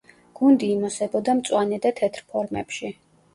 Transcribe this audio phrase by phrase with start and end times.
[0.37, 2.93] გუნდი იმოსებოდა მწვანე და თეთრ ფორმებში.